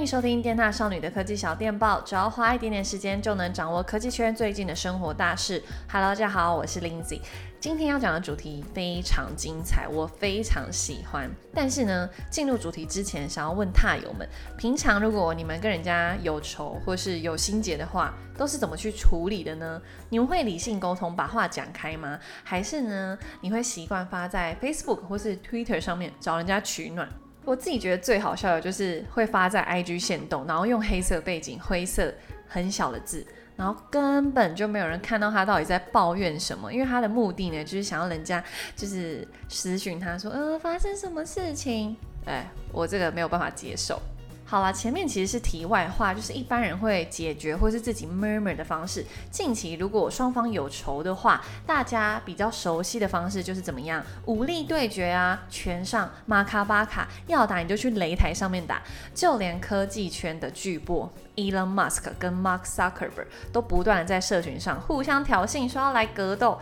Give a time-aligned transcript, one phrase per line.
[0.00, 5.62] 欢迎收听电獭少女的科技小电报，只要花一点点时间就能掌握科技圈最近的生活大事。
[5.92, 7.20] Hello，大家好，我是 Lindsay。
[7.60, 11.30] 今天要讲的主题非常精彩，我非常喜欢。
[11.52, 14.26] 但是呢，进入主题之前，想要问踏友们，
[14.56, 19.82] 平常如果你们跟人家有仇或是有心结的话，都是怎么去处理的呢？
[20.08, 22.18] 你们会理性沟通，把话讲开吗？
[22.42, 27.06] 还是呢，你会习惯发在 Facebook 或是 Twitter 上面找人家取暖？
[27.50, 32.14] 我自己觉得最好笑的就是会发在 IG 线动，然后用黑色背景、灰色
[32.46, 33.26] 很小的字，
[33.56, 38.40] 然后根本就没有人看到他到底在抱怨什么，因为他的目的呢，就是想要人家
[38.76, 41.96] 就是私讯他说，呃，发生什么事情？
[42.24, 44.00] 哎，我这个没有办法接受。
[44.50, 49.06] 好啦，前面其实是题外话，就是一般人会解决或是自己 murmur 的方式。
[49.30, 54.04] 近期如果双方有仇的话，大家比较熟悉的方式就是怎么样？
[54.26, 58.82] 武力对决啊，拳上马卡巴卡，要打你就去擂台上面打。
[59.14, 66.58] 就连科技圈的巨擘 Elon Musk 跟 Mark Zuckerberg 都不断在社群上互相挑衅，说要来格斗。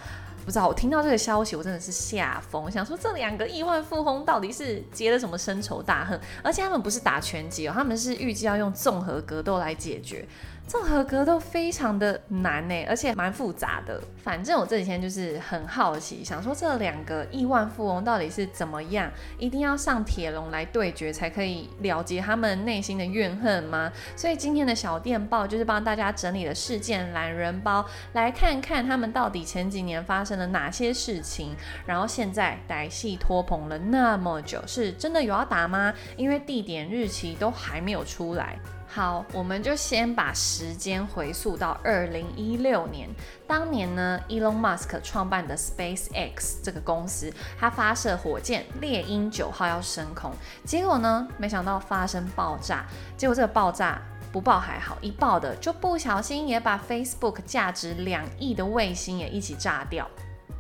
[0.49, 6.19] 不知道，我听到这个消息，我真的是吓疯，想说这两个亿万富翁到底是结了什么深仇大恨？
[6.43, 10.27] 而且他们不是打拳击哦，他们是预计要用综合格斗来解决。
[10.69, 13.99] 综合格斗非常的难呢，而且蛮复杂的。
[14.19, 23.91] 反正我这几天就是很好奇，想说这两个亿万富翁到底是怎么样，一定要上铁笼来对决才可以了结他们内心的怨恨吗？
[24.15, 27.83] 所以今天的小电报就是帮大家整理了事件懒人包，
[28.13, 35.95] 来看看他们到底前几年发生了哪些事情，然后现在歹戏拖棚了那么久，是真的有要打吗？
[36.19, 38.59] 因为地点日期都还没有出来。
[38.91, 43.07] 好，我们就先把时间回溯到二零一六年。
[43.47, 50.33] 当年呢，Elon Musk 创办的 SpaceX 这个公司，它发射火箭猎鹰九号要升空，
[50.65, 52.87] 结果呢，没想到发生爆炸。
[53.17, 54.01] 结果这个爆炸
[54.33, 60.09] 不爆还好，一爆的就不小心也把 Facebook 价值两亿的卫星也一起炸掉。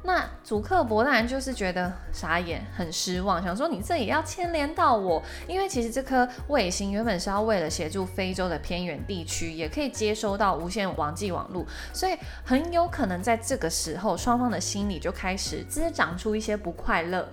[0.08, 17.28] 那主客博当然就是觉得傻眼，很失望，想说你这也要牵连到我，因为其实这颗卫星原本是要为了协助非洲的偏远地区，也可以接收到无线网际网络，所以很有可能在这个时候，双方的心里就开始滋长出一些不快乐。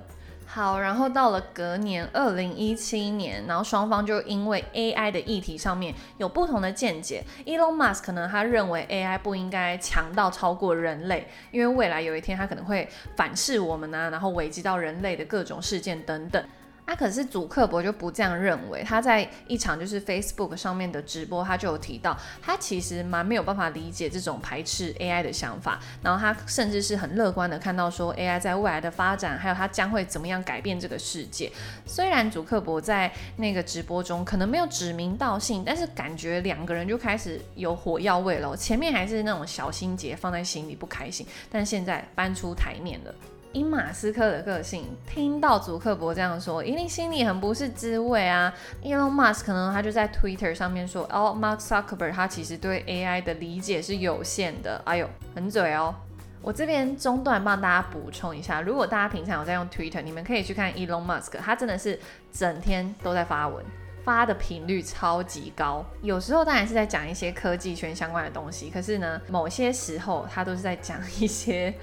[0.56, 7.22] 好，然后到了隔年二零一七年，然后双方就因为 AI 的议题上面有不同的见解。
[7.46, 16.42] Elon Musk 可能，他认为 AI 不应该强到超过人类，因为未来有一天它可能会反噬我们啊，然后危及到人类的各种事件等等。
[16.86, 18.84] 啊，可是祖克伯就不这样认为。
[18.84, 25.80] 他在一场就是 Facebook 上面的直播，他就有提到，他其实蛮没有办法理解这种排斥 AI 的想法。
[26.04, 31.52] 然后他甚至是很乐观的看到说，AI 在未来的发展，还有它将会怎么样改变这个世界。
[31.88, 38.56] 虽然祖克伯在那个直播中可能没有指名道姓，但是感觉两个人就开始有火药味了。
[38.56, 43.16] 前面还是那种小心结放在心里不开心，但现在搬出台面了。
[43.56, 48.54] 以马斯克的个性，听到祖克伯这样说，一定心里很不是滋味啊。
[48.84, 55.96] Elon Musk 呢，他就在 Twitter 上面说：“哦，Mark Zuckerberg 他其实对 AI 的理解是有限的。”哎呦，很嘴哦。
[56.42, 61.98] 我这边中断帮大家补充一下，如果大家平常有在用 Twitter，你们可以去看 Elon Musk，他真的是
[62.34, 63.64] 整天都在发文，
[64.06, 65.84] 发的频率超级高。
[66.02, 71.74] 有时候当然是在讲一些科技圈相关的东西，可是呢，某些时候他都是在讲一些。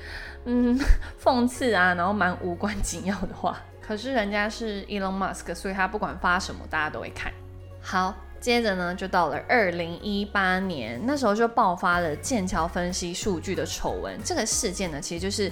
[0.44, 0.76] 嗯，
[1.22, 3.60] 讽刺啊，然后蛮无关紧要的话。
[3.80, 7.32] 可是人家是 Elon Musk，所以他不管发什么，大家都会看。
[7.80, 14.18] 好，接着呢，就到了二零一八年，那时候就爆发了剑桥分析数据的丑闻。
[14.24, 15.48] 这个事件呢，其实就是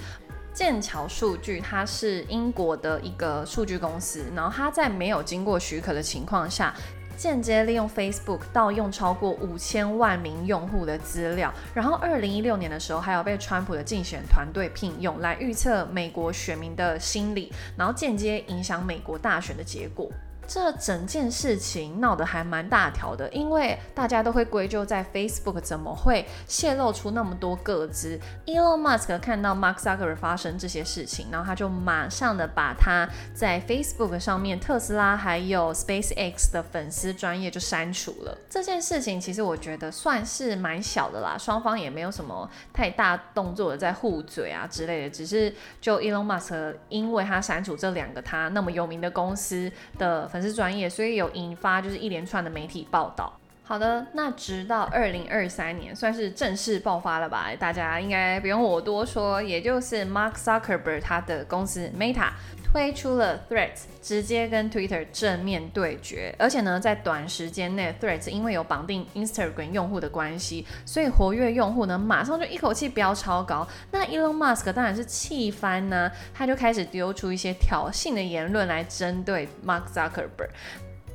[0.53, 6.75] 剑桥数据，它是英国的一个数据公司，然后它在没有经过许可的情况下。
[7.17, 20.11] 间接利用 Facebook 盗用超过五千万名用户的资料，然后二零一六年的时候，还有被川普的竞选团队聘用来预测美国选民的心理，然后间接影响美国大选的结果。
[20.53, 28.19] 这整件事情闹得还蛮大条的，因为大家都会归咎在 Facebook 怎么会泄露出那么多个资。
[28.47, 38.37] Elon Musk 看到 Mark Zuckerberg 发生这些事情，然后他就马上的把他在 Facebook 上面特斯拉还有 SpaceX 的粉丝专业就删除了。
[38.49, 50.40] 这件事情其实我觉得算是蛮小的啦，双方也没有什么太大动作的在互嘴啊之类的，只是就 Elon Musk 因为他删除这两个他那么有名的公司的粉。
[50.41, 53.40] 粉丝专业，所以有引发就是一连串的媒体报道。
[53.71, 57.47] 好的，那直到二零二三年算是正式爆发了吧？
[57.57, 62.31] 大家应该不用我多说，也就是 Mark Zuckerberg 他的公司 Meta
[62.65, 66.35] 推出了 Threads，直接跟 Twitter 正面对决。
[66.37, 73.65] 而且呢，在短时间内，Threads 因为有绑定 Instagram 用户的关系，所以活跃用户呢马上就一口气飙超高。
[73.93, 80.51] 那 Elon Musk 当然是气翻呢，他就开始丢出一些挑衅的言论来针对 Mark Zuckerberg。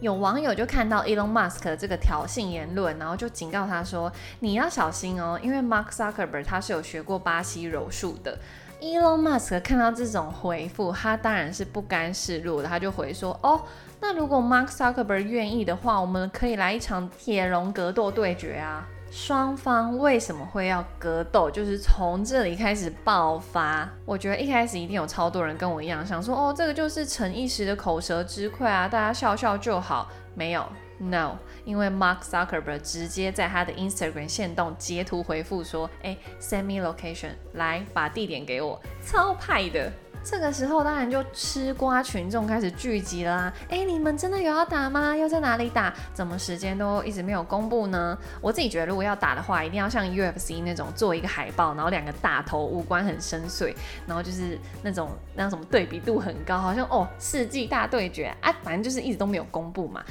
[0.06, 8.38] 有网友就看到 Elon Musk 的这个挑衅言论，然后就警告他说：“你要小心哦，因为 Mark Zuckerberg 他是有学过巴西柔术的。
[8.80, 13.60] ”Elon Musk 看到这种回复，他当然是不甘示弱的，他就回说：“哦，
[14.00, 21.50] 那如果 Mark Zuckerberg 愿意的话，我们可以来一场铁笼格斗对决啊。”双方为什么会要格斗？
[21.50, 23.90] 就是从这里开始爆发。
[24.04, 30.12] 我觉得一开始一定有超多人跟我一样想说，哦，这个就是逞一时的口舌之快啊，大家笑笑就好。
[30.34, 30.68] 没有
[30.98, 39.90] ，no，因为 Mark Zuckerberg 直接在他的 Instagram 线动截图回复说，哎，send me location，来把地点给我，超派的。
[40.26, 43.54] 这个时候当然就吃瓜群众开始聚集了啊！
[43.70, 45.16] 哎，你们真的有要打吗？
[45.16, 45.94] 要在哪里打？
[46.16, 48.18] 怎么时间都一直没有公布呢？
[48.42, 53.76] 我自己觉得，如果要打的话，一定要像 UFC 那种做一个海报，然后两个大头，五官很深邃，
[54.08, 58.52] 然后就是那种那什么对比度很高，好像哦世纪大对决啊！
[58.64, 60.04] 反正就是一直都没有公布嘛。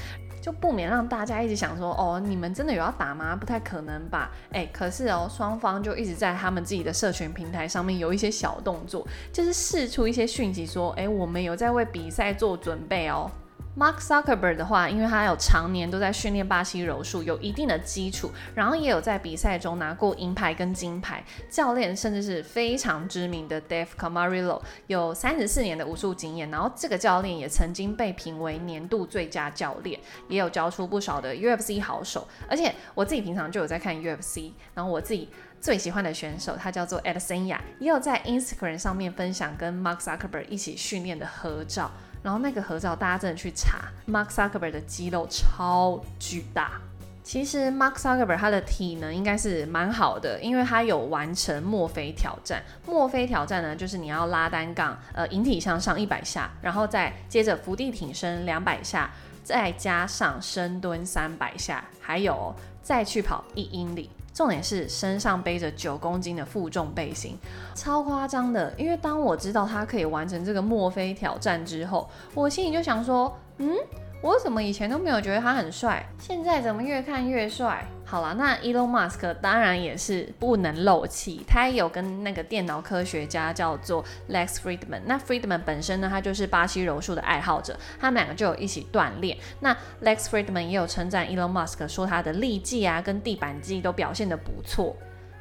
[0.45, 3.35] 就不免让大家一直想说，哦，你们真的有要打吗？
[3.35, 4.31] 不太可能吧？
[4.53, 13.31] 哎，可是哦，双方就一直在他们自己的社群平台上面有一些小动作，就是试出一些讯息说，哎，我们有在为比赛做准备哦。
[13.77, 21.25] Mark Zuckerberg 的话，因为他有常年都在训练巴西柔术，有一定的基础，然后也有在比赛中拿过银牌跟金牌。
[21.51, 26.49] 教练甚至是非常知名的 Dave Camarillo，有三十四年的武术经验。
[26.53, 29.99] 然后这个教练也曾经被评为年度最佳教练，
[30.29, 32.29] 也有教出不少的 UFC 好手。
[32.49, 35.29] 而且我自己平常就有在看 UFC，然后我自己
[35.61, 41.91] 最喜欢的选手他叫做 Adesanya，也有在 Instagram 上面分享跟 Mark Zuckerberg 一起训练的合照。
[42.25, 46.81] 然后那个合照，大家真的去查，Mark Zuckerberg 的肌肉超巨大。
[47.23, 52.63] 其实 Mark Zuckerberg 他的体能应该是蛮好的，因为他有完成墨菲挑战。
[52.87, 59.11] 墨菲挑战呢，就是你要拉单杠，呃，引体向上一百下，然后再接着伏地挺身两百下，
[59.43, 64.09] 再加上深蹲三百下，还有再去跑一英里。
[64.35, 67.39] 重点是身上背着九公斤的负重背心，
[67.75, 68.75] 超夸张的。
[68.77, 73.75] 因为当我知道他可以完成这个墨菲挑战之后，我心里就想说，嗯。
[74.23, 77.87] 我怎么以前都没有觉得他很帅，现在怎么越看越帅？
[78.15, 85.01] 好了，那 Elon Musk 当然也是不能漏气，他也有跟那个电脑科学家叫做 Lex Friedman。
[85.07, 89.37] 那 Friedman 本身呢，他就是巴西柔术的爱好者，他们两个就有一起锻炼。
[89.59, 94.97] 那 Lex Friedman 也有称赞 Elon Musk 说他的力技啊跟地板技都表现得不错。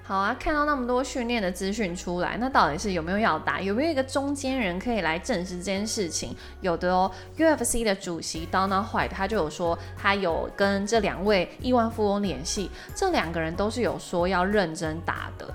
[0.06, 3.62] 好啊，看到那么多训练的资讯出来，那到底是有没有要打？
[3.62, 6.36] 有没有一个中间人可以来证实这件事情？
[6.60, 15.48] 有的哦，UFC 的主席 Dana White 他就有说，他有跟这两位亿万富翁联系，这两个人都是有说要认真打的。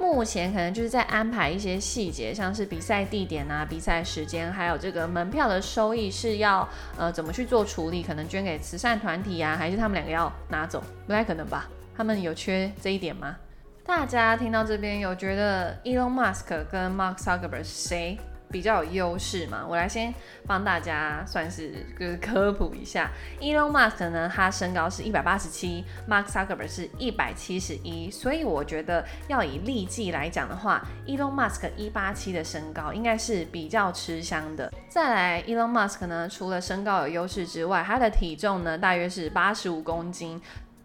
[0.00, 6.68] 目前可能就是在安排一些细节，像是比赛地点啊、比赛时间，还有这个门票的收益是要
[6.98, 8.02] 呃怎么去做处理？
[8.02, 10.82] 可能捐给慈善团体啊，还是他们两个要拿走？
[11.06, 11.68] 不太可能吧？
[11.96, 13.36] 他们有缺这一点吗？
[13.84, 18.16] 大家听到这边有觉得 Elon Musk 跟 Mark Zuckerberg 谁
[18.48, 19.64] 比较有优势吗？
[19.66, 20.12] 我来先
[20.46, 21.84] 帮大家算是
[22.20, 23.10] 科普一下
[23.40, 34.70] ，Elon Musk 呢，他身高是一百八十七，Mark Zuckerberg 是一百七十一，所以我觉得要以力气来讲的话，Elon Musk 一八七的身高应该是比较吃香的。
[34.88, 40.40] 再来，Elon Musk 呢，除了身高有优势之外，他的体重呢大约是八十五公斤。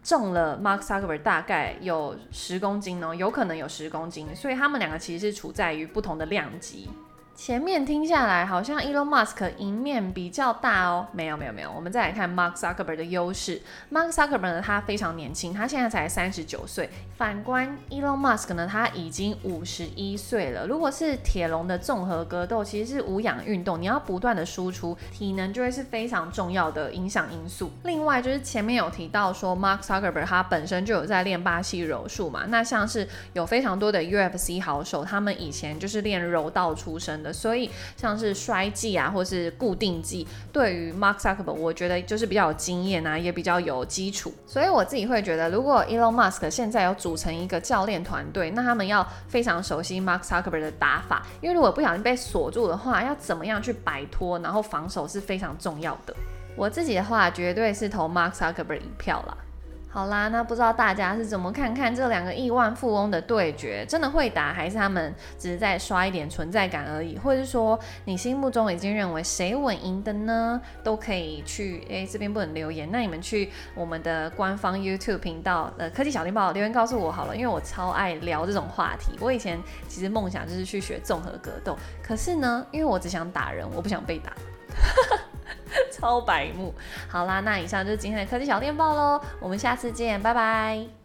[0.08, 6.88] 重了，Mark Zuckerberg 大概有十公斤哦，有可能有十公斤，所以他们两个其实是处在于不同的量级。
[7.38, 13.62] 前面听下来好像 Elon Musk 赢面比较大哦，没有没有没有，我们再来看 Mark Zuckerberg 的优势。
[13.92, 16.90] Mark Zuckerberg 呢，他非常年轻，他现在才三十九岁。
[17.16, 20.66] 反观 Elon Musk 呢，他已经五十一岁了。
[20.66, 27.70] 如果是铁笼的综合格斗，其实是无氧运动，你要不断的输出体能，就会是非常重要的影响因素。
[27.84, 37.27] 另外就是前面有提到说 Mark Zuckerberg 他本身就有在练巴西柔术嘛，那像是有非常多的 UFC 好手，他们以前就是练柔道出身的。
[37.32, 44.32] 所以像是摔技啊，或是固定技，对于 Mark Zuckerberg，我觉得就是比较有经验啊，也比较有基础。
[44.46, 56.14] 所以我自己会觉得，如果 Elon Musk 现在有组成一个教练团队，那他们要非常熟悉 Mark Zuckerberg 的打法，因为如果不小心被锁住的话，要怎么样去摆脱，然后防守是非常重要的。
[56.56, 59.36] 我自己的话，绝对是投 Mark Zuckerberg 一票啦。
[59.90, 67.16] 好啦，那不知道大家是怎么看看这两个亿万富翁的对决，真的会打，还是他们只是在刷一点存在感而已？
[67.18, 70.60] 或者是说你心目中已经认为谁稳赢的呢？
[70.84, 79.16] 都可以去，哎，这边不能留言，那你们去我们的官方 YouTube 频道呃科技小电报留言告诉我好了，因为我超爱聊这种话题。
[79.20, 84.32] 我以前其实梦想就是去学综合格斗，可是呢，因为我只想打人，我不想被打。
[85.98, 86.74] 超白目，
[87.08, 90.98] 好啦，那以上就是今天的科技小电报喽，我们下次见，拜拜。